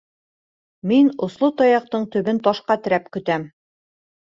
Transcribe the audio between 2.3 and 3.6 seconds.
ташҡа терәп көтәм.